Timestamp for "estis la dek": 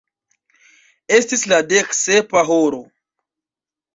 1.17-1.93